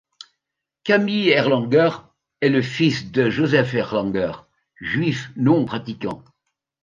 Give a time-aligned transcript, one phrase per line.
[0.83, 1.91] Camille Erlanger
[2.41, 4.31] est le fils de Joseph Erlanger,
[4.79, 6.23] juif non pratiquant.